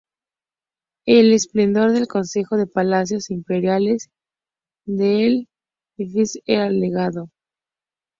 El 1.05 1.31
esplendor 1.31 1.91
del 1.91 2.07
complejo 2.07 2.57
de 2.57 2.65
palacios 2.65 3.29
imperiales 3.29 4.09
de 4.87 5.47
Ctesifonte 5.95 6.41
era 6.47 6.69
legendario. 6.71 7.29